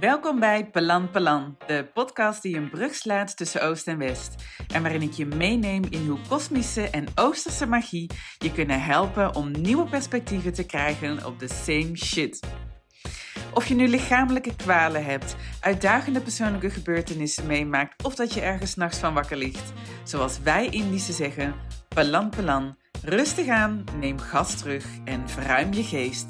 [0.00, 4.34] Welkom bij Pelan Pelan, de podcast die een brug slaat tussen Oost en West.
[4.74, 9.50] En waarin ik je meeneem in hoe kosmische en oosterse magie je kunnen helpen om
[9.50, 12.40] nieuwe perspectieven te krijgen op de same shit.
[13.54, 18.98] Of je nu lichamelijke kwalen hebt, uitdagende persoonlijke gebeurtenissen meemaakt of dat je ergens nachts
[18.98, 19.72] van wakker ligt.
[20.04, 21.54] Zoals wij Indische zeggen,
[21.88, 26.26] Pelan Pelan, rustig aan, neem gas terug en verruim je geest.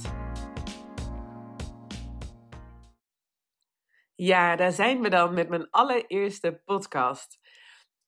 [4.25, 7.39] Ja, daar zijn we dan met mijn allereerste podcast.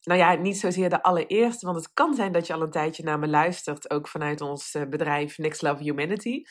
[0.02, 3.02] Nou ja, niet zozeer de allereerste, want het kan zijn dat je al een tijdje
[3.02, 6.42] naar me luistert, ook vanuit ons eh, bedrijf Next Love Humanity.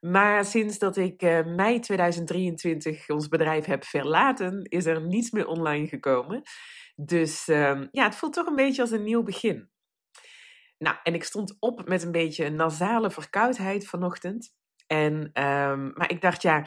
[0.00, 5.46] Maar sinds dat ik uh, mei 2023 ons bedrijf heb verlaten, is er niets meer
[5.46, 6.42] online gekomen.
[6.94, 9.70] Dus uh, ja, het voelt toch een beetje als een nieuw begin.
[10.78, 14.54] Nou, en ik stond op met een beetje nasale verkoudheid vanochtend.
[14.86, 16.64] En, um, maar ik dacht, ja,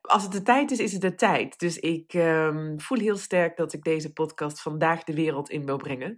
[0.00, 1.58] als het de tijd is, is het de tijd.
[1.58, 5.76] Dus ik um, voel heel sterk dat ik deze podcast vandaag de wereld in wil
[5.76, 6.16] brengen.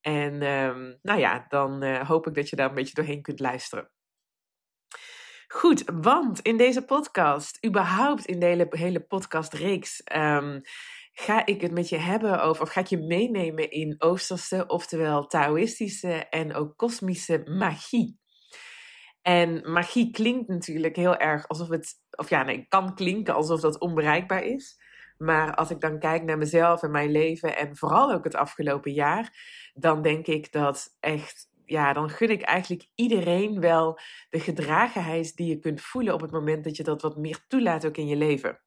[0.00, 3.40] En um, nou ja, dan uh, hoop ik dat je daar een beetje doorheen kunt
[3.40, 3.90] luisteren.
[5.48, 10.60] Goed, want in deze podcast, überhaupt in de hele, hele podcastreeks, um,
[11.12, 15.26] ga ik het met je hebben over, of ga ik je meenemen in Oosterse, oftewel
[15.26, 18.18] Taoïstische en ook kosmische magie.
[19.22, 23.78] En magie klinkt natuurlijk heel erg alsof het, of ja, nee, kan klinken alsof dat
[23.78, 24.80] onbereikbaar is.
[25.18, 28.92] Maar als ik dan kijk naar mezelf en mijn leven en vooral ook het afgelopen
[28.92, 29.32] jaar,
[29.74, 33.98] dan denk ik dat echt, ja, dan gun ik eigenlijk iedereen wel
[34.30, 37.86] de gedragenheid die je kunt voelen op het moment dat je dat wat meer toelaat
[37.86, 38.60] ook in je leven.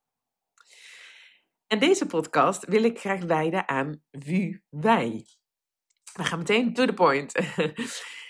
[1.68, 5.26] En deze podcast wil ik graag wijden aan wie wij.
[6.14, 7.34] We gaan meteen to the point.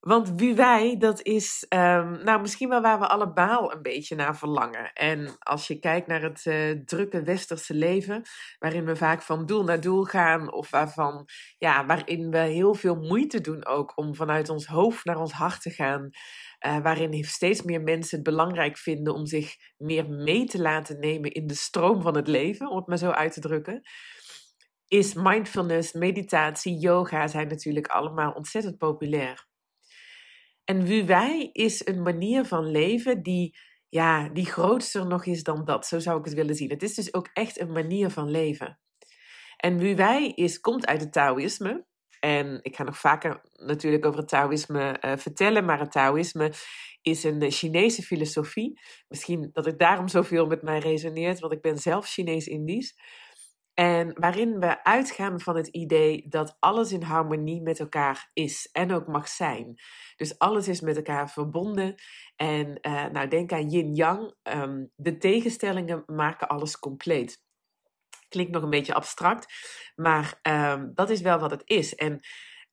[0.00, 4.36] Want wie wij, dat is um, nou misschien wel waar we allemaal een beetje naar
[4.36, 4.92] verlangen.
[4.92, 8.22] En als je kijkt naar het uh, drukke westerse leven,
[8.58, 12.94] waarin we vaak van doel naar doel gaan, of waarvan, ja, waarin we heel veel
[12.94, 16.08] moeite doen ook om vanuit ons hoofd naar ons hart te gaan.
[16.66, 21.32] Uh, waarin steeds meer mensen het belangrijk vinden om zich meer mee te laten nemen
[21.32, 23.82] in de stroom van het leven, om het maar zo uit te drukken
[24.88, 29.47] is mindfulness, meditatie, yoga zijn natuurlijk allemaal ontzettend populair.
[30.68, 33.58] En wie wij is een manier van leven die,
[33.88, 35.86] ja, die grootster nog is dan dat.
[35.86, 36.70] Zo zou ik het willen zien.
[36.70, 38.78] Het is dus ook echt een manier van leven.
[39.56, 41.86] En wie wij is, komt uit het Taoïsme.
[42.20, 46.52] En ik ga nog vaker natuurlijk over het Taoïsme uh, vertellen, maar het Taoïsme
[47.02, 48.80] is een Chinese filosofie.
[49.08, 52.94] Misschien dat het daarom zoveel met mij resoneert, want ik ben zelf Chinees-Indisch.
[53.78, 58.92] En waarin we uitgaan van het idee dat alles in harmonie met elkaar is en
[58.92, 59.74] ook mag zijn.
[60.16, 61.94] Dus alles is met elkaar verbonden.
[62.36, 64.34] En uh, nou, denk aan yin-yang.
[64.42, 67.42] Um, de tegenstellingen maken alles compleet.
[68.28, 69.52] Klinkt nog een beetje abstract,
[69.94, 71.94] maar um, dat is wel wat het is.
[71.94, 72.20] En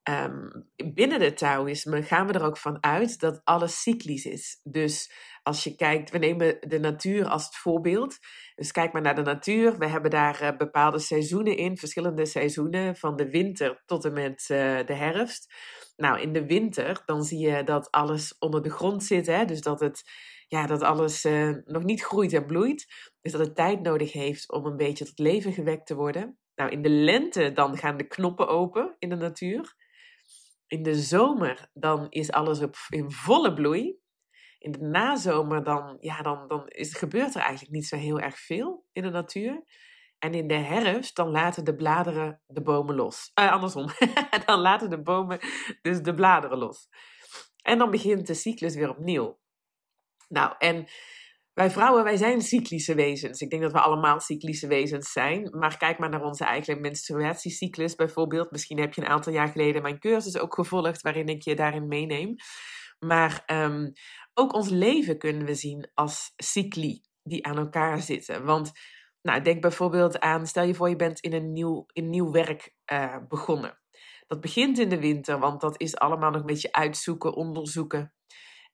[0.10, 4.60] um, binnen het Taoïsme gaan we er ook van uit dat alles cyclisch is.
[4.64, 5.12] Dus
[5.44, 8.18] als je kijkt, we nemen de natuur als het voorbeeld.
[8.56, 9.78] Dus kijk maar naar de natuur.
[9.78, 14.48] We hebben daar uh, bepaalde seizoenen in, verschillende seizoenen, van de winter tot en met
[14.52, 15.54] uh, de herfst.
[15.96, 19.28] Nou, in de winter, dan zie je dat alles onder de grond zit.
[19.28, 19.46] Hè?
[19.46, 20.04] Dus dat, het,
[20.48, 22.86] ja, dat alles uh, nog niet groeit en bloeit.
[23.22, 26.38] Dus dat het tijd nodig heeft om een beetje tot leven gewekt te worden.
[26.56, 29.76] Nou, in de lente dan gaan de knoppen open in de natuur.
[30.68, 34.04] In de zomer dan is alles op, in volle bloei
[34.66, 38.40] in de nazomer dan, ja, dan, dan is, gebeurt er eigenlijk niet zo heel erg
[38.40, 39.64] veel in de natuur.
[40.20, 43.32] En in de herfst, dan laten de bladeren de bomen los.
[43.40, 43.88] Uh, andersom,
[44.46, 45.40] dan laten de bomen
[45.82, 46.90] dus de bladeren los.
[47.62, 49.40] En dan begint de cyclus weer opnieuw.
[50.28, 50.88] Nou, en
[51.56, 53.42] wij vrouwen, wij zijn cyclische wezens.
[53.42, 55.58] Ik denk dat we allemaal cyclische wezens zijn.
[55.58, 58.52] Maar kijk maar naar onze eigen menstruatiecyclus bijvoorbeeld.
[58.52, 61.88] Misschien heb je een aantal jaar geleden mijn cursus ook gevolgd, waarin ik je daarin
[61.88, 62.36] meeneem.
[63.00, 63.92] Maar um,
[64.34, 68.46] ook ons leven kunnen we zien als cycli die aan elkaar zitten.
[68.46, 68.72] Want
[69.22, 72.76] nou, denk bijvoorbeeld aan, stel je voor je bent in een nieuw, in nieuw werk
[72.92, 73.80] uh, begonnen.
[74.28, 78.15] Dat begint in de winter, want dat is allemaal nog een beetje uitzoeken, onderzoeken.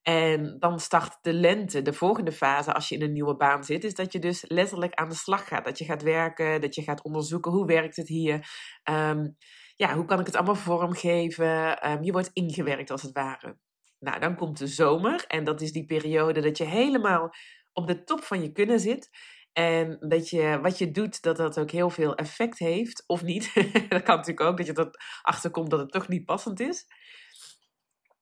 [0.01, 3.83] En dan start de lente, de volgende fase als je in een nieuwe baan zit,
[3.83, 5.65] is dat je dus letterlijk aan de slag gaat.
[5.65, 8.47] Dat je gaat werken, dat je gaat onderzoeken hoe werkt het hier.
[8.89, 9.35] Um,
[9.75, 11.89] ja, hoe kan ik het allemaal vormgeven?
[11.91, 13.57] Um, je wordt ingewerkt als het ware.
[13.99, 17.29] Nou, dan komt de zomer en dat is die periode dat je helemaal
[17.73, 19.09] op de top van je kunnen zit.
[19.53, 23.53] En dat je wat je doet, dat dat ook heel veel effect heeft, of niet.
[23.89, 26.85] dat kan natuurlijk ook, dat je erachter komt dat het toch niet passend is.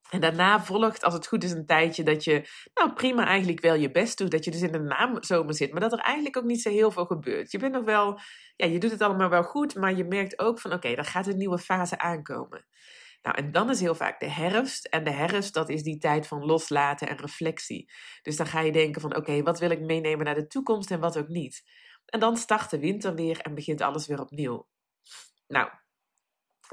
[0.10, 3.76] En daarna volgt, als het goed is, een tijdje dat je, nou prima, eigenlijk wel
[3.76, 4.32] je best doet.
[4.32, 6.92] Dat je dus in de naamzomer zit, maar dat er eigenlijk ook niet zo heel
[6.92, 7.52] veel gebeurt.
[7.52, 8.20] Je bent nog wel,
[8.56, 11.28] ja, je doet het allemaal wel goed, maar je merkt ook van, oké, okay, gaat
[11.28, 12.66] een nieuwe fase aankomen.
[13.22, 14.86] Nou, en dan is heel vaak de herfst.
[14.86, 17.92] En de herfst, dat is die tijd van loslaten en reflectie.
[18.22, 21.00] Dus dan ga je denken van, oké, wat wil ik meenemen naar de toekomst en
[21.00, 21.64] wat ook niet.
[22.06, 24.68] En dan start de winter weer en begint alles weer opnieuw.
[25.48, 25.70] Nou,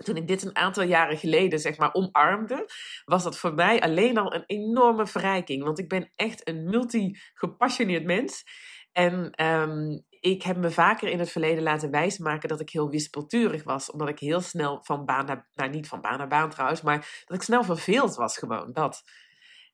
[0.05, 2.71] toen ik dit een aantal jaren geleden zeg maar omarmde,
[3.05, 5.63] was dat voor mij alleen al een enorme verrijking.
[5.63, 8.45] Want ik ben echt een multi-gepassioneerd mens.
[8.93, 13.65] En um, ik heb me vaker in het verleden laten wijsmaken dat ik heel wispelturig
[13.65, 13.91] was.
[13.91, 17.23] Omdat ik heel snel van baan naar, nou niet van baan naar baan trouwens, maar
[17.27, 19.03] dat ik snel verveeld was gewoon, dat.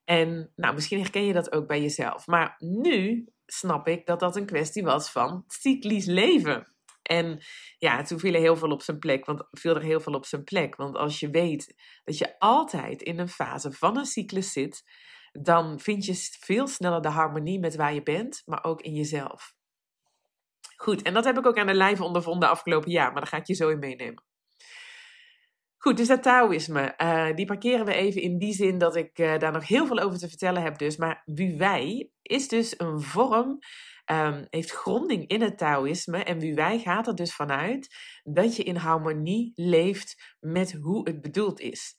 [0.03, 2.27] En nou, misschien herken je dat ook bij jezelf.
[2.27, 6.72] Maar nu snap ik dat dat een kwestie was van cyclisch leven.
[7.03, 7.43] En
[7.77, 9.25] ja, toen viel er heel veel op zijn plek.
[9.25, 10.75] Want viel er heel veel op zijn plek.
[10.75, 14.83] Want als je weet dat je altijd in een fase van een cyclus zit,
[15.31, 19.55] dan vind je veel sneller de harmonie met waar je bent, maar ook in jezelf.
[20.75, 23.37] Goed, en dat heb ik ook aan de lijve ondervonden afgelopen jaar, maar daar ga
[23.37, 24.23] ik je zo in meenemen.
[25.77, 29.37] Goed, dus dat Taoïsme, uh, die parkeren we even in die zin dat ik uh,
[29.37, 30.77] daar nog heel veel over te vertellen heb.
[30.77, 30.97] Dus.
[30.97, 31.23] Maar
[31.57, 33.59] wij is dus een vorm
[34.11, 36.23] um, heeft gronding in het Taoïsme.
[36.23, 41.21] En wie wij gaat er dus vanuit dat je in harmonie leeft met hoe het
[41.21, 41.95] bedoeld is.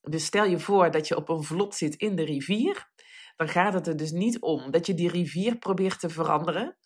[0.00, 2.90] Dus stel je voor dat je op een vlot zit in de rivier.
[3.36, 6.76] Dan gaat het er dus niet om dat je die rivier probeert te veranderen.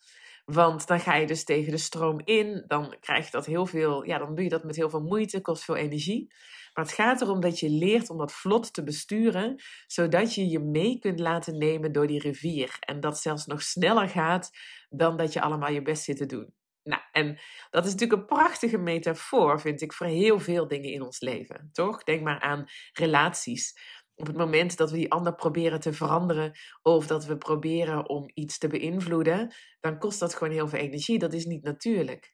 [0.45, 2.63] Want dan ga je dus tegen de stroom in.
[2.67, 4.03] Dan krijg je dat heel veel.
[4.03, 6.33] Ja, dan doe je dat met heel veel moeite, kost veel energie.
[6.73, 10.59] Maar het gaat erom dat je leert om dat vlot te besturen, zodat je je
[10.59, 12.75] mee kunt laten nemen door die rivier.
[12.79, 14.49] En dat zelfs nog sneller gaat
[14.89, 16.53] dan dat je allemaal je best zit te doen.
[16.83, 17.39] Nou, en
[17.69, 21.69] dat is natuurlijk een prachtige metafoor, vind ik, voor heel veel dingen in ons leven.
[21.71, 22.03] Toch?
[22.03, 23.73] Denk maar aan relaties.
[24.15, 28.31] Op het moment dat we die ander proberen te veranderen of dat we proberen om
[28.33, 31.19] iets te beïnvloeden, dan kost dat gewoon heel veel energie.
[31.19, 32.33] Dat is niet natuurlijk.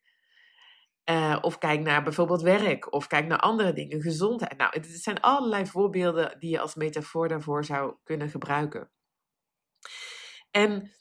[1.10, 4.58] Uh, of kijk naar bijvoorbeeld werk, of kijk naar andere dingen, gezondheid.
[4.58, 8.92] Nou, het, zijn allerlei voorbeelden die je als metafoor daarvoor zou kunnen gebruiken.
[10.52, 10.92] En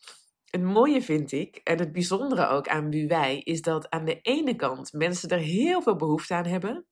[0.44, 4.56] het mooie vind ik, en het bijzondere ook aan Buwei, is dat aan de ene
[4.56, 6.87] kant mensen er heel veel behoefte aan hebben.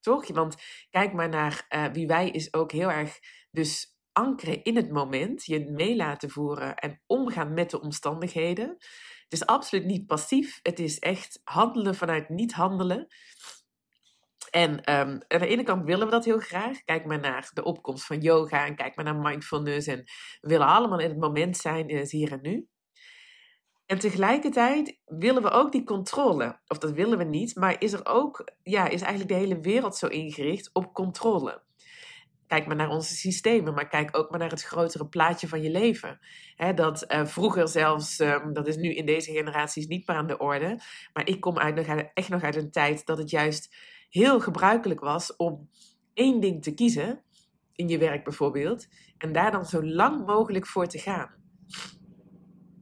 [0.00, 0.28] Toch?
[0.28, 0.56] Want
[0.90, 3.18] kijk maar naar uh, wie wij is ook heel erg
[3.50, 8.76] dus ankeren in het moment, je mee laten voeren en omgaan met de omstandigheden.
[9.30, 13.06] Het is absoluut niet passief, het is echt handelen vanuit niet handelen.
[14.50, 16.84] En um, aan de ene kant willen we dat heel graag.
[16.84, 19.86] Kijk maar naar de opkomst van yoga en kijk maar naar mindfulness.
[19.86, 20.02] En
[20.40, 22.68] we willen allemaal in het moment zijn, in het hier en nu.
[23.86, 26.60] En tegelijkertijd willen we ook die controle.
[26.66, 29.96] Of dat willen we niet, maar is er ook, ja, is eigenlijk de hele wereld
[29.96, 31.62] zo ingericht op controle.
[32.50, 35.70] Kijk maar naar onze systemen, maar kijk ook maar naar het grotere plaatje van je
[35.70, 36.18] leven.
[36.74, 40.38] dat uh, vroeger zelfs, um, dat is nu in deze generaties niet meer aan de
[40.38, 40.80] orde.
[41.12, 43.76] Maar ik kom uit, echt nog uit een tijd dat het juist
[44.08, 45.68] heel gebruikelijk was om
[46.14, 47.22] één ding te kiezen,
[47.72, 48.86] in je werk bijvoorbeeld,
[49.18, 51.34] en daar dan zo lang mogelijk voor te gaan.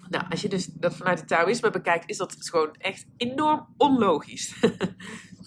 [0.09, 4.55] Nou, als je dus dat vanuit het Taoïsme bekijkt, is dat gewoon echt enorm onlogisch.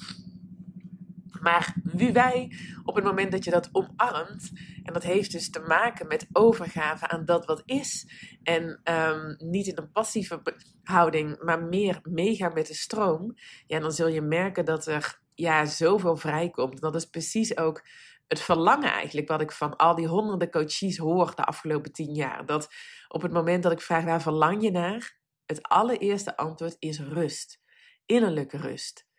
[1.41, 2.51] maar wie wij,
[2.83, 4.51] op het moment dat je dat omarmt,
[4.83, 8.07] en dat heeft dus te maken met overgave aan dat wat is,
[8.43, 10.41] en um, niet in een passieve
[10.83, 13.33] houding, maar meer meegaan met de stroom,
[13.67, 16.81] ja, dan zul je merken dat er ja, zoveel vrijkomt.
[16.81, 17.83] Dat is precies ook
[18.27, 22.45] het verlangen eigenlijk wat ik van al die honderden coaches hoor de afgelopen tien jaar.
[22.45, 22.69] Dat
[23.07, 27.59] op het moment dat ik vraag waar verlang je naar, het allereerste antwoord is rust.
[28.05, 29.09] Innerlijke rust.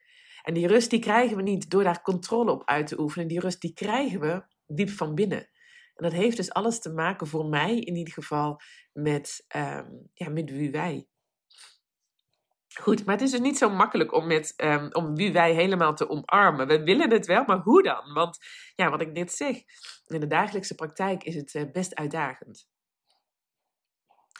[0.43, 3.29] En die rust die krijgen we niet door daar controle op uit te oefenen.
[3.29, 5.51] Die rust die krijgen we diep van binnen.
[5.95, 8.61] En dat heeft dus alles te maken voor mij in ieder geval
[8.93, 11.07] met, um, ja, met wie wij.
[12.75, 15.95] Goed, maar het is dus niet zo makkelijk om, met, um, om wie wij helemaal
[15.95, 16.67] te omarmen.
[16.67, 18.13] We willen het wel, maar hoe dan?
[18.13, 18.39] Want
[18.75, 19.57] ja, wat ik net zeg,
[20.07, 22.71] in de dagelijkse praktijk is het uh, best uitdagend.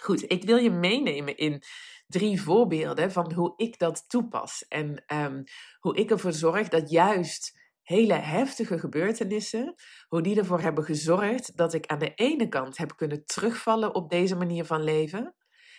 [0.03, 1.63] Goed, ik wil je meenemen in
[2.07, 4.65] drie voorbeelden van hoe ik dat toepas.
[4.69, 5.45] En um,
[5.79, 9.75] hoe ik ervoor zorg dat juist hele heftige gebeurtenissen,
[10.09, 14.11] hoe die ervoor hebben gezorgd dat ik aan de ene kant heb kunnen terugvallen op
[14.11, 15.35] deze manier van leven.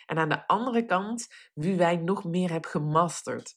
[0.06, 3.56] En aan de andere kant wie wij nog meer heb gemasterd.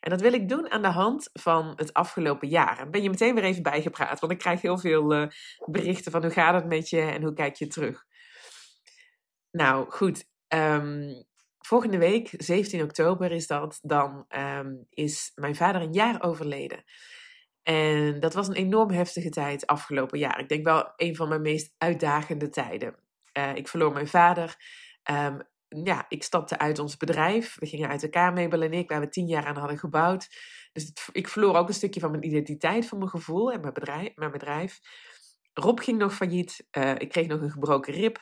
[0.00, 2.78] En dat wil ik doen aan de hand van het afgelopen jaar.
[2.78, 5.26] En ben je meteen weer even bijgepraat, want ik krijg heel veel uh,
[5.66, 8.06] berichten van hoe gaat het met je en hoe kijk je terug.
[9.50, 11.24] Nou goed, um,
[11.58, 16.84] volgende week, 17 oktober is dat, dan um, is mijn vader een jaar overleden.
[17.62, 20.40] En dat was een enorm heftige tijd afgelopen jaar.
[20.40, 22.96] Ik denk wel een van mijn meest uitdagende tijden.
[23.38, 24.56] Uh, ik verloor mijn vader.
[25.10, 27.56] Um, ja, ik stapte uit ons bedrijf.
[27.58, 30.28] We gingen uit elkaar, Mabel en ik, waar we tien jaar aan hadden gebouwd.
[30.72, 34.14] Dus ik verloor ook een stukje van mijn identiteit, van mijn gevoel en mijn bedrijf.
[34.14, 34.78] Mijn bedrijf.
[35.52, 36.66] Rob ging nog failliet.
[36.78, 38.18] Uh, ik kreeg nog een gebroken rib.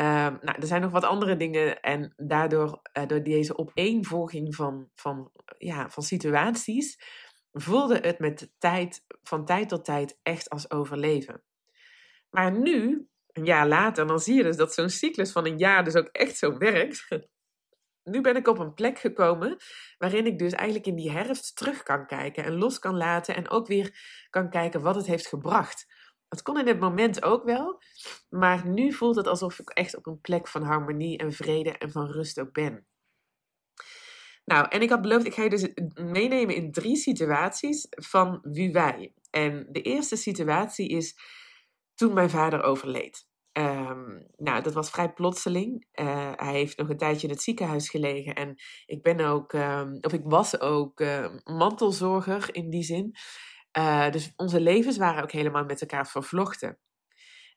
[0.00, 0.06] Uh,
[0.40, 1.80] nou, er zijn nog wat andere dingen.
[1.80, 6.98] En daardoor, uh, door deze opeenvolging van, van, ja, van situaties,
[7.52, 11.42] voelde het met tijd, van tijd tot tijd echt als overleven.
[12.30, 15.84] Maar nu, een jaar later, dan zie je dus dat zo'n cyclus van een jaar
[15.84, 17.06] dus ook echt zo werkt.
[18.04, 19.56] Nu ben ik op een plek gekomen
[19.98, 23.50] waarin ik dus eigenlijk in die herfst terug kan kijken en los kan laten en
[23.50, 23.98] ook weer
[24.30, 25.86] kan kijken wat het heeft gebracht.
[26.30, 27.82] Het kon in het moment ook wel,
[28.28, 31.90] maar nu voelt het alsof ik echt op een plek van harmonie en vrede en
[31.90, 32.86] van rust ook ben.
[34.44, 38.72] Nou, en ik had beloofd, ik ga je dus meenemen in drie situaties van wie
[38.72, 39.14] wij.
[39.30, 41.16] En de eerste situatie is
[41.94, 43.28] toen mijn vader overleed.
[43.52, 45.86] Um, nou, dat was vrij plotseling.
[45.94, 48.34] Uh, hij heeft nog een tijdje in het ziekenhuis gelegen.
[48.34, 48.56] En
[48.86, 53.14] ik ben ook, um, of ik was ook uh, mantelzorger in die zin.
[53.78, 56.78] Uh, dus onze levens waren ook helemaal met elkaar vervlochten.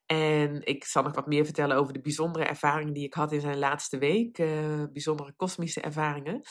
[0.05, 3.41] En ik zal nog wat meer vertellen over de bijzondere ervaringen die ik had in
[3.41, 4.38] zijn laatste week.
[4.91, 6.41] bijzondere kosmische ervaringen.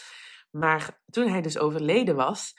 [0.50, 2.54] Maar toen hij dus overleden was,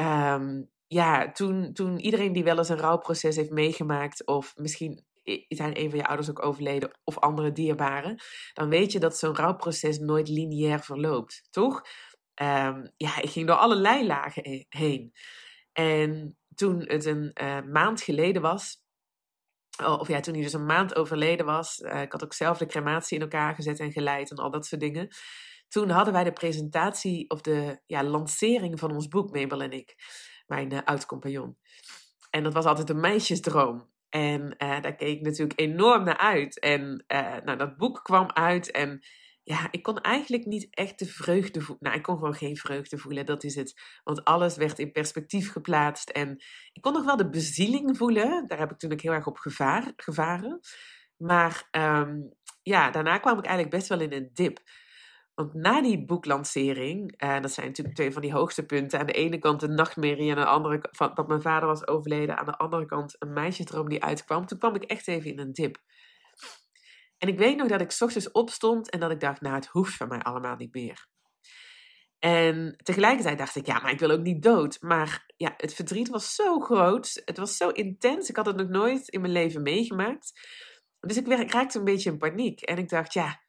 [0.00, 5.04] um, ja, toen, toen iedereen die wel eens een rouwproces heeft meegemaakt, of misschien
[5.48, 8.20] zijn een van je ouders ook overleden, of andere dierbaren,
[8.52, 11.82] dan weet je dat zo'n rouwproces nooit lineair verloopt, toch?
[12.42, 15.12] Um, ja, ik ging door allerlei lagen heen.
[15.76, 18.84] En toen het een uh, maand geleden was,
[19.84, 22.66] of ja, toen hij dus een maand overleden was, uh, ik had ook zelf de
[22.66, 25.08] crematie in elkaar gezet en geleid en al dat soort dingen.
[25.68, 29.94] Toen hadden wij de presentatie of de ja, lancering van ons boek, Mabel en ik
[30.46, 31.58] mijn uh, oud-compagnon.
[32.30, 33.90] En dat was altijd een meisjesdroom.
[34.08, 36.58] En daar keek ik natuurlijk enorm naar uit.
[36.58, 37.04] En
[37.44, 39.02] nou, dat boek kwam uit en
[39.48, 41.84] ja, ik kon eigenlijk niet echt de vreugde voelen.
[41.84, 43.80] Nou, ik kon gewoon geen vreugde voelen, dat is het.
[44.04, 46.10] Want alles werd in perspectief geplaatst.
[46.10, 48.46] En ik kon nog wel de bezieling voelen.
[48.46, 50.60] Daar heb ik toen ook heel erg op gevaar, gevaren.
[51.16, 54.58] Maar um, ja, daarna kwam ik eigenlijk best wel in een dip.
[55.34, 58.98] Want na die boeklancering, uh, dat zijn natuurlijk twee van die hoogste punten.
[58.98, 61.86] Aan de ene kant een nachtmerrie en aan de andere kant dat mijn vader was
[61.86, 62.38] overleden.
[62.38, 64.46] Aan de andere kant een meisjesdroom die uitkwam.
[64.46, 65.78] Toen kwam ik echt even in een dip.
[67.18, 69.66] En ik weet nog dat ik s ochtends opstond en dat ik dacht, nou het
[69.66, 71.06] hoeft van mij allemaal niet meer.
[72.18, 74.80] En tegelijkertijd dacht ik, ja, maar ik wil ook niet dood.
[74.80, 77.22] Maar ja, het verdriet was zo groot.
[77.24, 78.28] Het was zo intens.
[78.28, 80.32] Ik had het nog nooit in mijn leven meegemaakt.
[81.00, 82.60] Dus ik raakte een beetje in paniek.
[82.60, 83.40] En ik dacht, ja,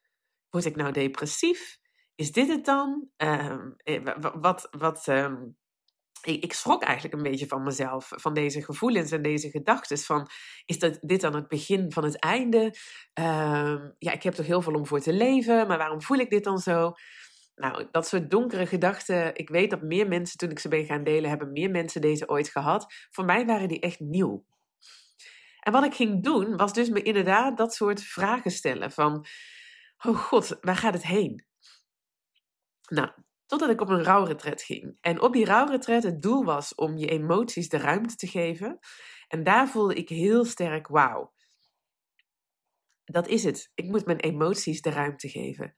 [0.50, 1.77] word ik nou depressief?
[2.15, 3.09] Is dit het dan?
[3.17, 3.75] Um,
[4.41, 5.57] wat, wat, um,
[6.21, 9.97] ik, ik, schrok eigenlijk een beetje van mezelf, van deze gevoelens en deze gedachten.
[9.97, 10.27] Van,
[10.65, 12.63] is dat, dit dan het begin van het einde?
[13.13, 16.29] Um, ja, ik heb toch heel veel om voor te leven, maar waarom voel ik
[16.29, 16.93] dit dan zo?
[17.55, 21.03] Nou, dat soort donkere gedachten, ik weet dat meer mensen, toen ik ze ben gaan
[21.03, 22.93] delen, hebben meer mensen deze ooit gehad.
[23.09, 24.45] Voor mij waren die echt nieuw.
[25.59, 29.25] En wat ik ging doen, was dus me inderdaad dat soort vragen stellen van
[30.05, 31.45] oh god, waar gaat het heen?
[32.89, 33.09] Nou,
[33.47, 34.97] totdat ik op een rouwretret ging.
[35.01, 38.79] En op die rouwretret het doel was om je emoties de ruimte te geven.
[39.27, 41.33] En daar voelde ik heel sterk, wauw.
[43.03, 43.71] Dat is het.
[43.73, 45.77] Ik moet mijn emoties de ruimte geven.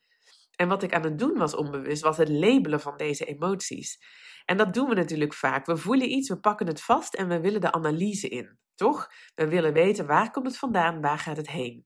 [0.56, 3.98] En wat ik aan het doen was onbewust, was het labelen van deze emoties.
[4.46, 5.66] En dat doen we natuurlijk vaak.
[5.66, 8.60] We voelen iets, we pakken het vast en we willen de analyse in.
[8.76, 9.08] Toch?
[9.36, 11.86] We willen weten waar komt het vandaan, waar gaat het heen.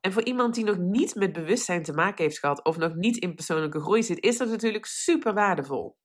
[0.00, 3.16] En voor iemand die nog niet met bewustzijn te maken heeft gehad of nog niet
[3.16, 5.98] in persoonlijke groei zit, is dat natuurlijk super waardevol.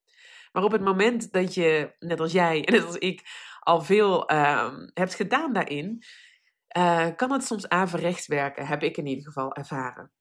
[0.51, 3.23] Maar op het moment dat je, net als jij en net als ik,
[3.59, 6.03] al veel uh, hebt gedaan daarin,
[6.77, 10.11] uh, kan het soms averechts werken, heb ik in ieder geval ervaren.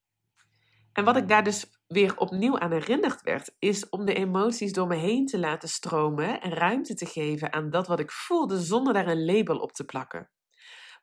[0.93, 4.87] En wat ik daar dus weer opnieuw aan herinnerd werd, is om de emoties door
[4.87, 8.93] me heen te laten stromen en ruimte te geven aan dat wat ik voelde, zonder
[8.93, 10.31] daar een label op te plakken.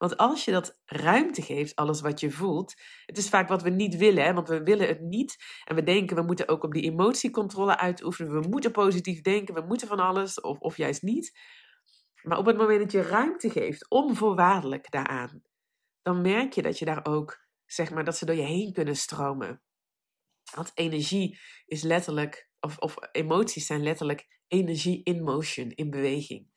[0.02, 2.74] Want als je dat ruimte geeft, alles wat je voelt,
[3.06, 4.34] het is vaak wat we niet willen, hè?
[4.34, 5.44] want we willen het niet.
[5.64, 8.42] En we denken, we moeten ook op die emotiecontrole uitoefenen.
[8.42, 11.40] We moeten positief denken, we moeten van alles, of, of juist niet.
[12.22, 15.42] Maar op het moment dat je ruimte geeft, onvoorwaardelijk daaraan,
[16.02, 18.96] dan merk je dat je daar ook, zeg maar, dat ze door je heen kunnen
[18.96, 19.62] stromen.
[20.56, 26.51] Want energie is letterlijk, of, of emoties zijn letterlijk energie in motion, in beweging.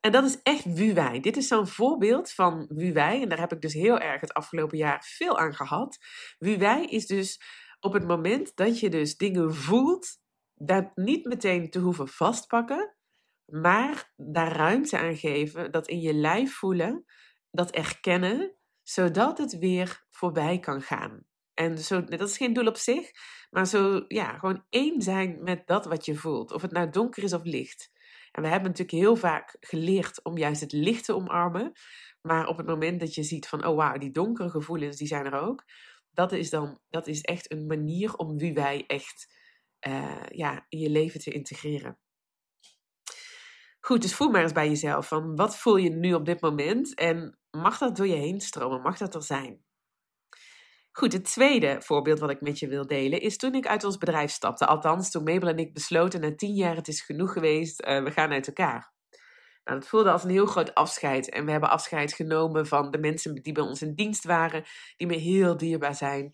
[0.00, 1.20] En dat is echt wie wij.
[1.20, 3.22] Dit is zo'n voorbeeld van wie wij.
[3.22, 5.98] En daar heb ik dus heel erg het afgelopen jaar veel aan gehad.
[6.38, 7.42] Wie wij is dus
[7.80, 10.18] op het moment dat je dus dingen voelt,
[10.54, 12.94] dat niet meteen te hoeven vastpakken,
[13.52, 17.04] Maar daar ruimte aan geven, dat in je lijf voelen,
[17.50, 21.24] dat erkennen, zodat het weer voorbij kan gaan.
[21.54, 23.10] En zo, dat is geen doel op zich,
[23.50, 26.52] maar zo, ja, gewoon één zijn met dat wat je voelt.
[26.52, 27.90] Of het nou donker is of licht.
[28.32, 31.72] En we hebben natuurlijk heel vaak geleerd om juist het licht te omarmen.
[32.22, 35.26] Maar op het moment dat je ziet van, oh wauw, die donkere gevoelens, die zijn
[35.26, 35.64] er ook.
[36.10, 39.34] Dat is dan, dat is echt een manier om wie wij echt
[39.88, 41.98] uh, ja, in je leven te integreren.
[43.80, 46.94] Goed, dus voel maar eens bij jezelf van wat voel je nu op dit moment
[46.94, 48.82] en mag dat door je heen stromen?
[48.82, 49.64] Mag dat er zijn?
[50.92, 53.98] Goed, het tweede voorbeeld wat ik met je wil delen is toen ik uit ons
[53.98, 54.66] bedrijf stapte.
[54.66, 58.10] Althans, toen Mabel en ik besloten na tien jaar het is genoeg geweest, uh, we
[58.10, 58.92] gaan uit elkaar.
[59.64, 61.30] Nou, dat voelde als een heel groot afscheid.
[61.30, 64.64] En we hebben afscheid genomen van de mensen die bij ons in dienst waren,
[64.96, 66.32] die me heel dierbaar zijn.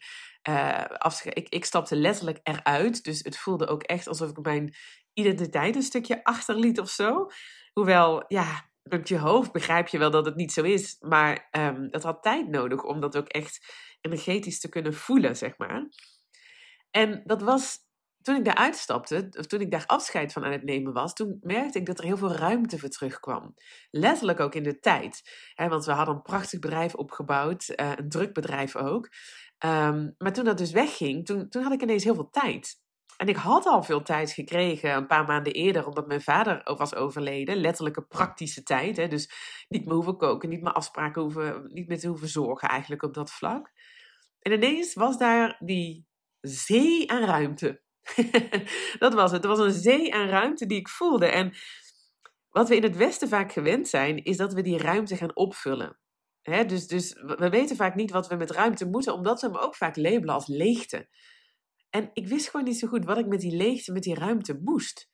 [0.48, 0.84] Uh,
[1.24, 4.74] ik, ik stapte letterlijk eruit, dus het voelde ook echt alsof ik mijn
[5.12, 7.26] identiteit een stukje achterliet of zo.
[7.72, 10.96] Hoewel, ja, met je hoofd begrijp je wel dat het niet zo is.
[11.00, 11.48] Maar
[11.90, 15.88] dat had tijd nodig om dat ook echt energetisch te kunnen voelen, zeg maar.
[16.90, 17.78] En dat was
[18.22, 21.38] toen ik daar uitstapte, of toen ik daar afscheid van aan het nemen was, toen
[21.40, 23.54] merkte ik dat er heel veel ruimte voor terugkwam.
[23.90, 25.22] Letterlijk ook in de tijd.
[25.54, 29.08] Want we hadden een prachtig bedrijf opgebouwd, uh, een druk bedrijf ook.
[29.64, 32.84] Um, maar toen dat dus wegging, toen, toen had ik ineens heel veel tijd.
[33.16, 36.94] En ik had al veel tijd gekregen, een paar maanden eerder, omdat mijn vader was
[36.94, 37.56] overleden.
[37.56, 38.96] Letterlijke praktische tijd.
[38.96, 39.08] Hè?
[39.08, 39.30] Dus
[39.68, 43.14] niet meer hoeven koken, niet meer afspraken hoeven, niet meer te hoeven zorgen eigenlijk op
[43.14, 43.72] dat vlak.
[44.40, 46.06] En ineens was daar die
[46.40, 47.82] zee aan ruimte.
[48.98, 49.42] dat was het.
[49.42, 51.26] Er was een zee aan ruimte die ik voelde.
[51.26, 51.54] En
[52.50, 55.98] wat we in het Westen vaak gewend zijn, is dat we die ruimte gaan opvullen.
[56.42, 59.76] dus, dus we weten vaak niet wat we met ruimte moeten, omdat we hem ook
[59.76, 61.08] vaak labelen als leegte.
[61.90, 64.60] En ik wist gewoon niet zo goed wat ik met die leegte, met die ruimte
[64.62, 65.10] moest.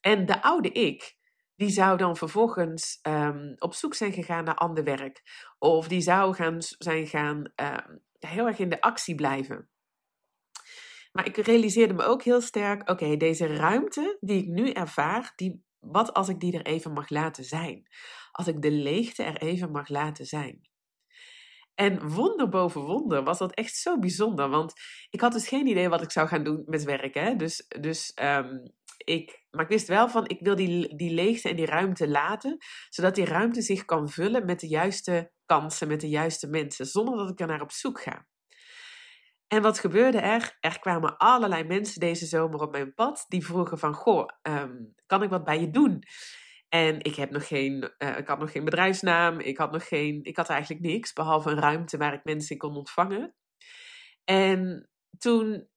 [0.00, 1.16] En de oude ik,
[1.56, 5.22] die zou dan vervolgens um, op zoek zijn gegaan naar ander werk.
[5.58, 9.70] Of die zou gaan, zijn gaan um, heel erg in de actie blijven.
[11.12, 15.64] Maar ik realiseerde me ook heel sterk: oké, deze ruimte die ik nu ervaar, die,
[15.78, 17.86] wat als ik die er even mag laten zijn?
[18.32, 20.68] Als ik de leegte er even mag laten zijn.
[21.76, 24.48] En wonder boven wonder was dat echt zo bijzonder.
[24.48, 24.72] Want
[25.10, 27.14] ik had dus geen idee wat ik zou gaan doen met werk.
[27.14, 27.36] Hè?
[27.36, 31.56] Dus, dus um, ik, maar ik wist wel van, ik wil die, die leegte en
[31.56, 32.56] die ruimte laten.
[32.88, 36.86] Zodat die ruimte zich kan vullen met de juiste kansen, met de juiste mensen.
[36.86, 38.26] Zonder dat ik er naar op zoek ga.
[39.48, 40.56] En wat gebeurde er?
[40.60, 45.22] Er kwamen allerlei mensen deze zomer op mijn pad die vroegen van, goh, um, kan
[45.22, 46.02] ik wat bij je doen?
[46.76, 50.20] En ik, heb nog geen, uh, ik had nog geen bedrijfsnaam, ik had, nog geen,
[50.22, 53.34] ik had eigenlijk niks, behalve een ruimte waar ik mensen kon ontvangen.
[54.24, 55.68] En toen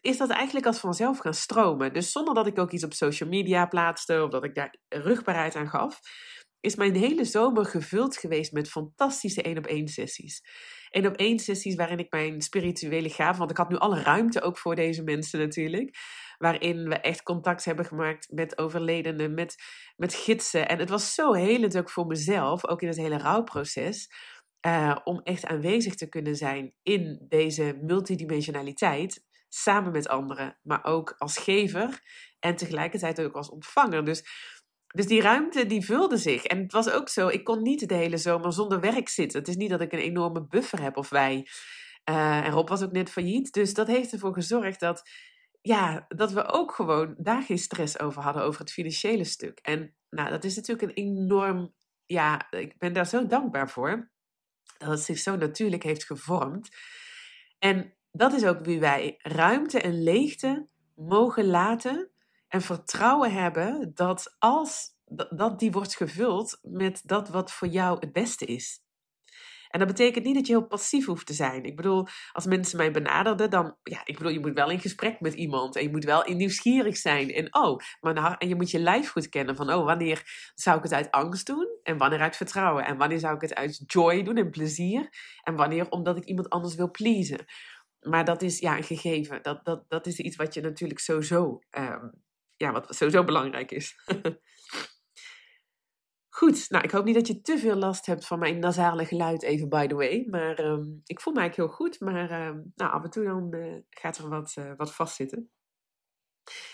[0.00, 1.92] is dat eigenlijk als vanzelf gaan stromen.
[1.92, 5.56] Dus zonder dat ik ook iets op social media plaatste of dat ik daar rugbaarheid
[5.56, 6.00] aan gaf,
[6.60, 10.42] is mijn hele zomer gevuld geweest met fantastische één op één sessies.
[10.90, 14.40] Één op één sessies waarin ik mijn spirituele gaven, want ik had nu alle ruimte
[14.40, 15.96] ook voor deze mensen natuurlijk,
[16.38, 19.54] waarin we echt contact hebben gemaakt met overledenen, met,
[19.96, 20.68] met gidsen.
[20.68, 24.10] En het was zo helend ook voor mezelf, ook in het hele rouwproces.
[24.66, 31.14] Uh, om echt aanwezig te kunnen zijn in deze multidimensionaliteit, samen met anderen, maar ook
[31.18, 32.00] als gever
[32.38, 34.04] en tegelijkertijd ook als ontvanger.
[34.04, 34.24] Dus
[34.96, 36.44] dus die ruimte die vulde zich.
[36.44, 39.38] En het was ook zo, ik kon niet de hele zomer zonder werk zitten.
[39.38, 41.48] Het is niet dat ik een enorme buffer heb of wij.
[42.10, 43.52] Uh, en Rob was ook net failliet.
[43.52, 45.10] Dus dat heeft ervoor gezorgd dat,
[45.60, 49.58] ja, dat we ook gewoon daar geen stress over hadden, over het financiële stuk.
[49.62, 51.74] En nou, dat is natuurlijk een enorm,
[52.06, 54.10] ja, ik ben daar zo dankbaar voor.
[54.78, 56.76] Dat het zich zo natuurlijk heeft gevormd.
[57.58, 62.10] En dat is ook wie wij ruimte en leegte mogen laten
[62.48, 64.94] en vertrouwen hebben dat als
[65.30, 68.84] dat die wordt gevuld met dat wat voor jou het beste is.
[69.68, 71.64] En dat betekent niet dat je heel passief hoeft te zijn.
[71.64, 75.20] Ik bedoel, als mensen mij benaderden, dan, ja, ik bedoel, je moet wel in gesprek
[75.20, 77.30] met iemand en je moet wel nieuwsgierig zijn.
[77.30, 80.76] En oh, maar nou, en je moet je lijf goed kennen van, oh, wanneer zou
[80.76, 82.84] ik het uit angst doen en wanneer uit vertrouwen?
[82.84, 85.08] En wanneer zou ik het uit joy doen en plezier?
[85.42, 87.44] En wanneer omdat ik iemand anders wil pleasen?
[88.00, 89.42] Maar dat is ja, een gegeven.
[89.42, 92.24] Dat, dat, dat is iets wat je natuurlijk sowieso um,
[92.56, 93.94] ja, wat sowieso belangrijk is.
[96.36, 99.42] Goed, nou ik hoop niet dat je te veel last hebt van mijn nasale geluid,
[99.42, 100.26] even by the way.
[100.30, 103.54] Maar um, ik voel me eigenlijk heel goed, maar um, nou, af en toe dan
[103.54, 105.50] uh, gaat er wat, uh, wat vastzitten.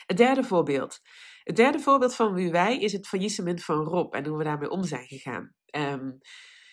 [0.07, 1.01] Het derde voorbeeld.
[1.45, 4.71] Het derde voorbeeld van wie wij is het faillissement van Rob en hoe we daarmee
[4.71, 5.55] om zijn gegaan.
[5.77, 6.19] Um,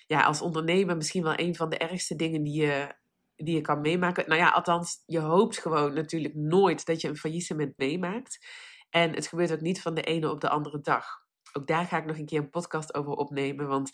[0.07, 2.95] ja, als ondernemer misschien wel een van de ergste dingen die je,
[3.35, 4.27] die je kan meemaken.
[4.27, 8.47] Nou ja, althans, je hoopt gewoon natuurlijk nooit dat je een faillissement meemaakt.
[8.89, 11.05] En het gebeurt ook niet van de ene op de andere dag.
[11.53, 13.67] ook daar ga ik nog een keer een podcast over opnemen.
[13.67, 13.91] Want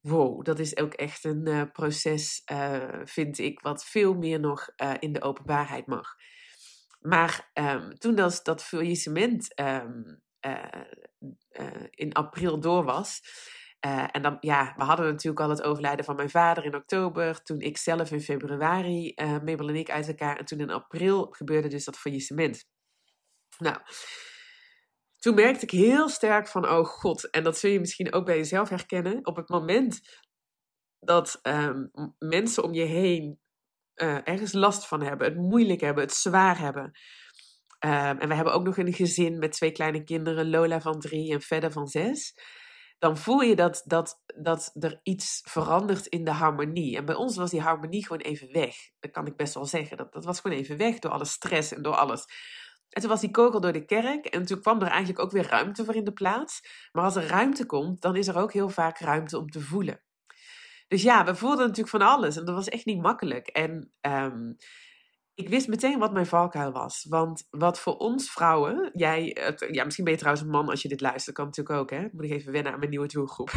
[0.00, 4.68] wow, dat is ook echt een uh, proces, uh, vind ik, wat veel meer nog
[4.76, 6.14] uh, in de openbaarheid mag.
[7.00, 10.22] Maar um, toen dat, dat faillissement um,
[11.90, 13.20] in april door was.
[13.80, 17.42] en dan, ja, we hadden natuurlijk al het overlijden van mijn vader in oktober.
[17.42, 20.36] Toen ik zelf in februari, Mabel en ik uit elkaar.
[20.36, 22.68] En toen in april gebeurde dus dat faillissement.
[23.60, 23.76] Nou,
[25.18, 28.36] toen merkte ik heel sterk van, oh god, en dat zul je misschien ook bij
[28.36, 29.26] jezelf herkennen.
[29.26, 30.00] Op het moment
[30.98, 33.40] dat um, mensen om je heen
[33.94, 36.84] uh, ergens last van hebben, het moeilijk hebben, het zwaar hebben.
[37.84, 41.32] Um, en we hebben ook nog een gezin met twee kleine kinderen, Lola van drie
[41.32, 42.34] en Fedda van zes.
[42.98, 46.96] Dan voel je dat, dat, dat er iets verandert in de harmonie.
[46.96, 48.76] En bij ons was die harmonie gewoon even weg.
[48.98, 49.96] Dat kan ik best wel zeggen.
[49.96, 52.24] Dat, dat was gewoon even weg door alle stress en door alles.
[52.90, 55.46] En toen was die kogel door de kerk en toen kwam er eigenlijk ook weer
[55.46, 56.60] ruimte voor in de plaats.
[56.92, 60.02] Maar als er ruimte komt, dan is er ook heel vaak ruimte om te voelen.
[60.88, 63.46] Dus ja, we voelden natuurlijk van alles en dat was echt niet makkelijk.
[63.46, 64.56] En um,
[65.34, 67.06] ik wist meteen wat mijn valkuil was.
[67.08, 69.36] Want wat voor ons vrouwen, jij,
[69.70, 72.08] ja, misschien ben je trouwens een man als je dit luistert, kan natuurlijk ook, hè?
[72.12, 73.50] Moet ik even wennen aan mijn nieuwe doelgroep.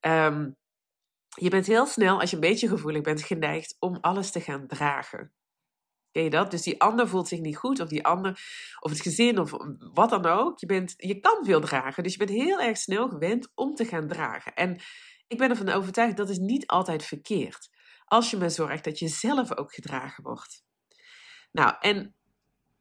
[0.00, 0.56] um,
[1.44, 4.66] je bent heel snel, als je een beetje gevoelig bent, geneigd om alles te gaan
[4.66, 5.32] dragen.
[6.14, 6.50] Ken dat?
[6.50, 8.30] Dus die ander voelt zich niet goed, of die ander,
[8.80, 10.58] of het gezin, of wat dan ook.
[10.58, 13.84] Je, bent, je kan veel dragen, dus je bent heel erg snel gewend om te
[13.84, 14.54] gaan dragen.
[14.54, 14.80] En
[15.28, 17.70] ik ben ervan overtuigd dat is niet altijd verkeerd.
[18.04, 20.64] Als je maar zorgt dat je zelf ook gedragen wordt.
[21.52, 22.14] Nou, en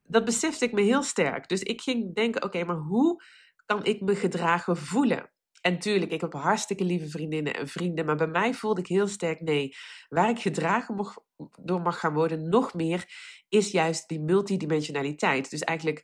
[0.03, 1.47] dat besefte ik me heel sterk.
[1.47, 3.23] Dus ik ging denken: oké, maar hoe
[3.65, 5.32] kan ik me gedragen voelen?
[5.63, 9.07] En tuurlijk, ik heb hartstikke lieve vriendinnen en vrienden, maar bij mij voelde ik heel
[9.07, 9.75] sterk nee.
[10.09, 11.17] Waar ik gedragen mag,
[11.61, 13.05] door mag gaan worden, nog meer,
[13.49, 15.49] is juist die multidimensionaliteit.
[15.49, 16.01] Dus eigenlijk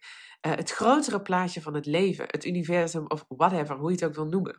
[0.48, 4.16] uh, het grotere plaatje van het leven, het universum of whatever, hoe je het ook
[4.16, 4.54] wil noemen.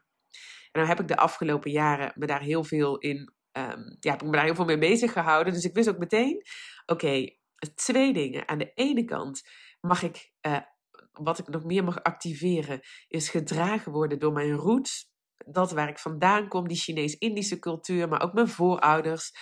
[0.72, 4.22] En dan heb ik de afgelopen jaren me daar heel veel in, um, ja, heb
[4.22, 5.52] ik me daar heel veel mee bezig gehouden.
[5.52, 6.42] Dus ik wist ook meteen,
[6.86, 7.36] oké,
[7.74, 8.48] twee dingen.
[8.48, 9.42] Aan de ene kant
[9.80, 10.60] mag ik uh,
[11.12, 15.08] wat ik nog meer mag activeren, is gedragen worden door mijn roots.
[15.46, 19.32] Dat waar ik vandaan kom, die Chinees-Indische cultuur, maar ook mijn voorouders,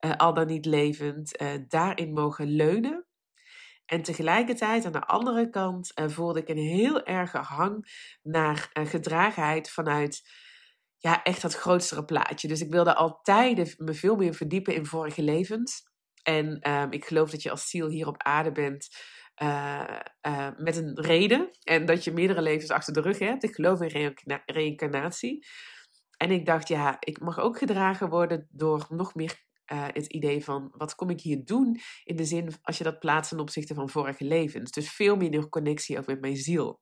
[0.00, 3.06] uh, al dan niet levend, uh, daarin mogen leunen.
[3.86, 7.86] En tegelijkertijd aan de andere kant uh, voelde ik een heel erge hang
[8.22, 10.22] naar gedragenheid vanuit
[10.98, 12.48] ja, echt dat grootste plaatje.
[12.48, 15.90] Dus ik wilde altijd me veel meer verdiepen in vorige levens.
[16.22, 18.88] En um, ik geloof dat je als ziel hier op aarde bent
[19.42, 21.50] uh, met een reden.
[21.62, 23.42] En dat je meerdere levens achter de rug hebt.
[23.42, 24.14] Ik geloof in
[24.46, 25.46] reïncarnatie.
[26.16, 29.42] En ik dacht, ja, ik mag ook gedragen worden door nog meer
[29.72, 31.80] uh, het idee van wat kom ik hier doen?
[32.04, 34.70] In de zin, als je dat plaatst ten opzichte van vorige levens.
[34.70, 36.80] Dus veel meer connectie ook met mijn ziel.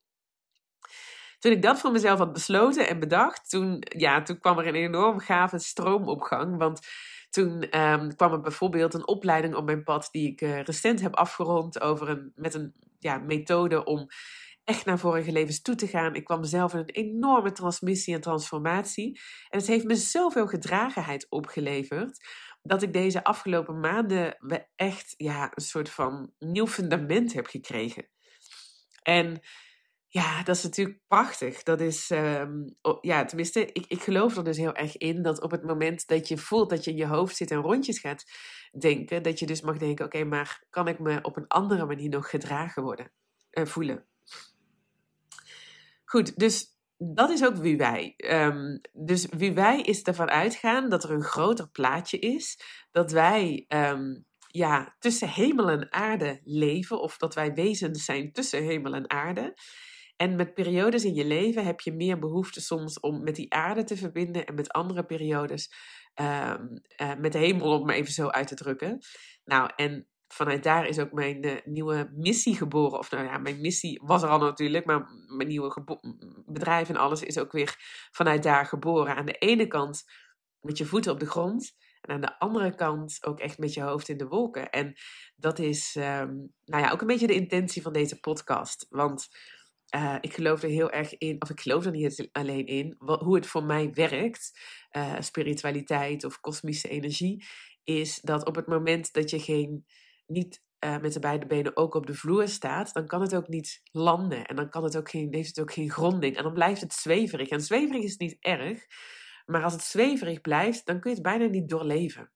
[1.39, 4.75] Toen ik dat voor mezelf had besloten en bedacht, toen, ja, toen kwam er een
[4.75, 6.57] enorm gave stroomopgang.
[6.57, 6.87] Want
[7.31, 11.15] toen um, kwam er bijvoorbeeld een opleiding op mijn pad die ik uh, recent heb
[11.15, 14.07] afgerond over een, met een ja, methode om
[14.63, 16.15] echt naar vorige levens toe te gaan.
[16.15, 19.19] Ik kwam zelf in een enorme transmissie en transformatie.
[19.49, 22.29] En het heeft me zoveel gedragenheid opgeleverd.
[22.61, 24.37] Dat ik deze afgelopen maanden
[24.75, 28.07] echt ja, een soort van nieuw fundament heb gekregen.
[29.03, 29.41] En
[30.13, 31.63] ja, dat is natuurlijk prachtig.
[31.63, 35.51] Dat is, um, ja, tenminste, ik, ik geloof er dus heel erg in dat op
[35.51, 38.23] het moment dat je voelt dat je in je hoofd zit en rondjes gaat
[38.79, 42.09] denken, dat je dus mag denken: oké, maar kan ik me op een andere manier
[42.09, 43.11] nog gedragen worden,
[43.51, 44.05] uh, voelen?
[46.05, 48.13] Goed, dus dat is ook wie wij.
[48.17, 52.59] Um, dus wie wij is ervan uitgaan dat er een groter plaatje is,
[52.91, 53.65] dat wij.
[53.67, 59.09] Um, ja, tussen hemel en aarde leven, of dat wij wezens zijn tussen hemel en
[59.09, 59.53] aarde.
[60.21, 63.83] En met periodes in je leven heb je meer behoefte soms om met die aarde
[63.83, 65.73] te verbinden en met andere periodes
[66.21, 66.53] uh,
[67.01, 68.99] uh, met de hemel, om maar even zo uit te drukken.
[69.43, 72.99] Nou, en vanuit daar is ook mijn uh, nieuwe missie geboren.
[72.99, 75.05] Of nou ja, mijn missie was er al natuurlijk, maar
[75.35, 76.01] mijn nieuwe
[76.45, 77.75] bedrijf en alles is ook weer
[78.11, 79.15] vanuit daar geboren.
[79.15, 80.03] Aan de ene kant
[80.59, 81.75] met je voeten op de grond.
[82.01, 84.69] En aan de andere kant ook echt met je hoofd in de wolken.
[84.69, 84.93] En
[85.35, 88.85] dat is, um, nou ja, ook een beetje de intentie van deze podcast.
[88.89, 89.27] Want
[89.95, 93.35] uh, ik geloof er heel erg in, of ik geloof er niet alleen in, hoe
[93.35, 94.59] het voor mij werkt,
[94.97, 97.45] uh, spiritualiteit of kosmische energie,
[97.83, 99.85] is dat op het moment dat je geen,
[100.25, 103.47] niet uh, met de beide benen ook op de vloer staat, dan kan het ook
[103.47, 106.53] niet landen en dan kan het ook geen, heeft het ook geen gronding en dan
[106.53, 107.49] blijft het zweverig.
[107.49, 108.85] En zweverig is niet erg,
[109.45, 112.31] maar als het zweverig blijft, dan kun je het bijna niet doorleven.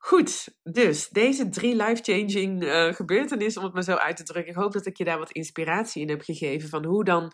[0.00, 4.52] Goed, dus deze drie life-changing uh, gebeurtenissen, om het maar zo uit te drukken.
[4.52, 7.32] Ik hoop dat ik je daar wat inspiratie in heb gegeven van hoe dan,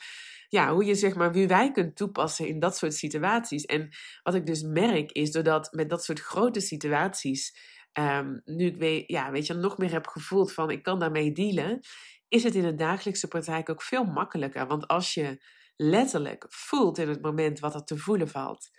[0.48, 3.64] ja, hoe je zeg maar wie wij kunt toepassen in dat soort situaties.
[3.64, 3.88] En
[4.22, 7.56] wat ik dus merk is doordat met dat soort grote situaties,
[7.92, 11.32] um, nu ik weet, ja, weet je, nog meer heb gevoeld van ik kan daarmee
[11.32, 11.80] dealen,
[12.28, 14.66] is het in de dagelijkse praktijk ook veel makkelijker.
[14.66, 15.42] Want als je
[15.76, 18.70] letterlijk voelt in het moment wat er te voelen valt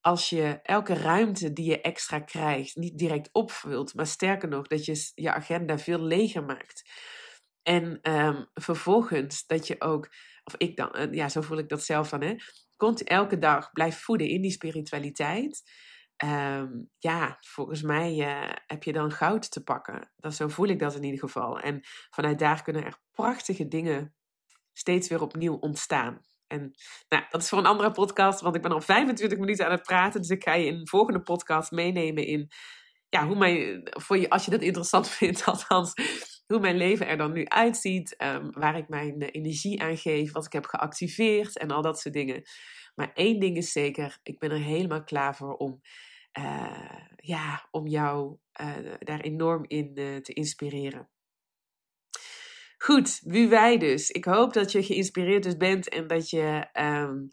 [0.00, 4.84] als je elke ruimte die je extra krijgt niet direct opvult, maar sterker nog, dat
[4.84, 6.90] je je agenda veel leger maakt.
[7.62, 10.08] En um, vervolgens dat je ook,
[10.44, 12.34] of ik dan, eh, ja, zo voel ik dat zelf dan, hè,
[12.76, 15.62] komt elke dag blijf voeden in die spiritualiteit.
[16.24, 20.12] Um, ja, volgens mij uh, heb je dan goud te pakken.
[20.16, 21.60] Dat, zo voel ik dat in ieder geval.
[21.60, 24.14] En vanuit daar kunnen er prachtige dingen
[24.72, 26.20] steeds weer opnieuw ontstaan.
[26.50, 26.74] En
[27.08, 29.82] nou, dat is voor een andere podcast, want ik ben al 25 minuten aan het
[29.82, 30.20] praten.
[30.20, 32.50] Dus ik ga je in een volgende podcast meenemen in
[33.08, 35.92] ja, hoe mijn, voor je, als je dat interessant vindt, althans,
[36.46, 38.14] hoe mijn leven er dan nu uitziet.
[38.22, 42.00] Um, waar ik mijn eh, energie aan geef, wat ik heb geactiveerd en al dat
[42.00, 42.42] soort dingen.
[42.94, 45.80] Maar één ding is zeker, ik ben er helemaal klaar voor om,
[46.38, 51.08] uh, ja, om jou uh, daar enorm in te inspireren.
[52.82, 54.10] Goed, wie wij dus.
[54.10, 57.28] Ik hoop dat je geïnspireerd dus bent en dat je um,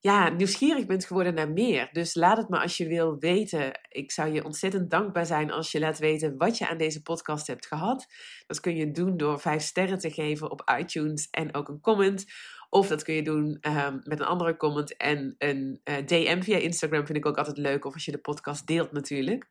[0.00, 1.88] ja, nieuwsgierig bent geworden naar meer.
[1.92, 3.80] Dus laat het me als je wil weten.
[3.88, 7.46] Ik zou je ontzettend dankbaar zijn als je laat weten wat je aan deze podcast
[7.46, 8.06] hebt gehad.
[8.46, 12.24] Dat kun je doen door vijf sterren te geven op iTunes en ook een comment.
[12.70, 16.56] Of dat kun je doen um, met een andere comment en een eh, DM via
[16.56, 17.06] Instagram.
[17.06, 17.84] Vind ik ook altijd leuk.
[17.84, 19.48] Of als je de podcast deelt natuurlijk.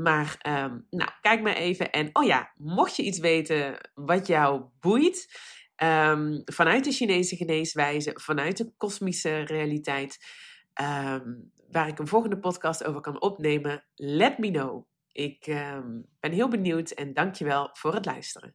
[0.00, 1.90] Maar um, nou, kijk maar even.
[1.92, 5.38] En oh ja, mocht je iets weten wat jou boeit,
[5.82, 10.18] um, vanuit de Chinese geneeswijze, vanuit de kosmische realiteit,
[10.80, 14.86] um, waar ik een volgende podcast over kan opnemen, let me know.
[15.12, 15.44] Ik
[16.20, 18.54] ben heel benieuwd en dankjewel voor het luisteren.